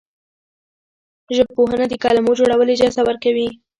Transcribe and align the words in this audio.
ژبپوهنه 1.37 1.85
د 1.89 1.93
کلمو 2.03 2.37
جوړول 2.39 2.67
اجازه 2.75 3.01
ورکوي. 3.05 3.47